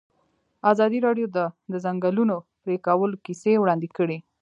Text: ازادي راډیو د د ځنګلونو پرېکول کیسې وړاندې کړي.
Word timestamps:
ازادي 0.71 0.99
راډیو 1.07 1.27
د 1.35 1.37
د 1.71 1.73
ځنګلونو 1.85 2.35
پرېکول 2.63 3.11
کیسې 3.25 3.51
وړاندې 3.59 3.87
کړي. 3.97 4.17